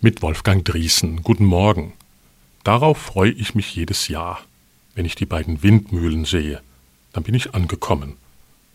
[0.00, 1.22] mit Wolfgang Driesen.
[1.22, 1.94] Guten Morgen.
[2.64, 4.40] Darauf freue ich mich jedes Jahr,
[4.94, 6.60] wenn ich die beiden Windmühlen sehe.
[7.12, 8.16] Dann bin ich angekommen.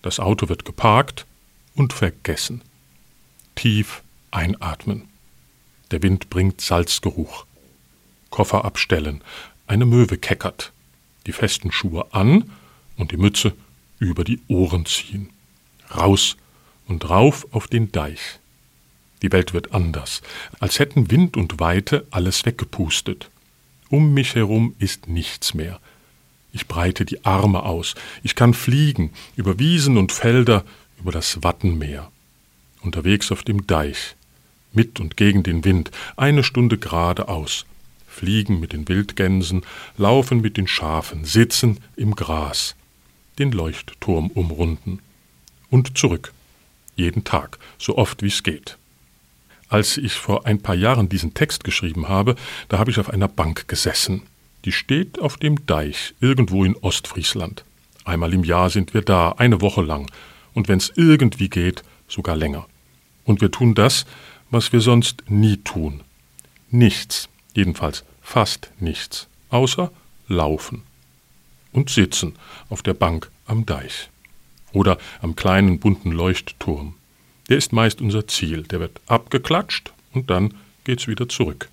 [0.02, 1.26] Das Auto wird geparkt
[1.76, 2.62] und vergessen.
[3.56, 5.08] Tief einatmen.
[5.92, 7.46] Der Wind bringt Salzgeruch.
[8.30, 9.24] Koffer abstellen.
[9.68, 10.74] Eine Möwe keckert.
[11.28, 12.50] Die festen Schuhe an
[12.98, 13.54] und die Mütze
[14.00, 15.30] über die Ohren ziehen.
[15.96, 16.36] Raus
[16.88, 18.41] und rauf auf den Deich.
[19.22, 20.22] Die Welt wird anders,
[20.60, 23.30] als hätten Wind und Weite alles weggepustet.
[23.90, 25.80] Um mich herum ist nichts mehr.
[26.54, 30.66] Ich breite die Arme aus, ich kann fliegen über Wiesen und Felder,
[31.00, 32.12] über das Wattenmeer.
[32.82, 34.16] Unterwegs auf dem Deich,
[34.74, 37.66] mit und gegen den Wind, eine Stunde geradeaus,
[38.08, 39.64] fliegen mit den Wildgänsen,
[39.98, 42.76] laufen mit den Schafen, sitzen im Gras,
[43.40, 45.00] den Leuchtturm umrunden
[45.70, 46.34] und zurück,
[46.96, 48.78] jeden Tag, so oft wie es geht.
[49.72, 52.36] Als ich vor ein paar Jahren diesen Text geschrieben habe,
[52.68, 54.24] da habe ich auf einer Bank gesessen.
[54.66, 57.64] Die steht auf dem Deich, irgendwo in Ostfriesland.
[58.04, 60.12] Einmal im Jahr sind wir da, eine Woche lang,
[60.54, 62.68] und wenn's irgendwie geht, sogar länger.
[63.24, 64.06] Und wir tun das,
[64.50, 66.02] was wir sonst nie tun.
[66.70, 69.90] Nichts, jedenfalls fast nichts, außer
[70.28, 70.84] laufen
[71.72, 72.36] und sitzen
[72.68, 74.10] auf der Bank am Deich
[74.74, 76.96] oder am kleinen bunten Leuchtturm.
[77.52, 78.64] Der ist meist unser Ziel.
[78.64, 80.54] Der wird abgeklatscht und dann
[80.86, 81.68] geht's wieder zurück.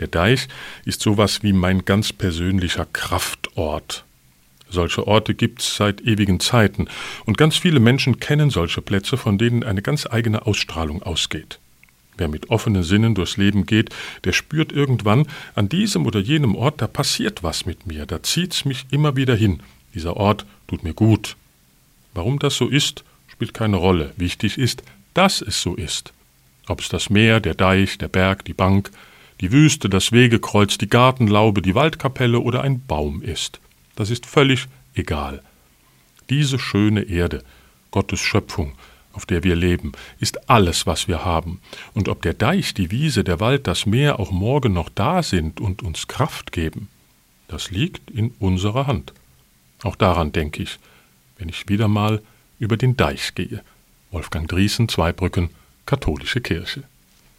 [0.00, 0.48] Der Deich
[0.86, 4.06] ist sowas wie mein ganz persönlicher Kraftort.
[4.70, 6.88] Solche Orte gibt's seit ewigen Zeiten
[7.26, 11.58] und ganz viele Menschen kennen solche Plätze, von denen eine ganz eigene Ausstrahlung ausgeht.
[12.16, 13.90] Wer mit offenen Sinnen durchs Leben geht,
[14.24, 18.64] der spürt irgendwann, an diesem oder jenem Ort, da passiert was mit mir, da zieht's
[18.64, 19.62] mich immer wieder hin.
[19.94, 21.36] Dieser Ort tut mir gut.
[22.14, 23.04] Warum das so ist,
[23.36, 24.14] spielt keine Rolle.
[24.16, 26.14] Wichtig ist, dass es so ist.
[26.68, 28.90] Ob es das Meer, der Deich, der Berg, die Bank,
[29.42, 33.60] die Wüste, das Wegekreuz, die Gartenlaube, die Waldkapelle oder ein Baum ist.
[33.94, 35.42] Das ist völlig egal.
[36.30, 37.44] Diese schöne Erde,
[37.90, 38.72] Gottes Schöpfung,
[39.12, 41.60] auf der wir leben, ist alles, was wir haben.
[41.92, 45.60] Und ob der Deich, die Wiese, der Wald, das Meer auch morgen noch da sind
[45.60, 46.88] und uns Kraft geben,
[47.48, 49.12] das liegt in unserer Hand.
[49.82, 50.78] Auch daran denke ich,
[51.36, 52.22] wenn ich wieder mal
[52.58, 53.62] über den Deich gehe.
[54.10, 55.50] Wolfgang Driesen, Zweibrücken,
[55.84, 56.84] Katholische Kirche.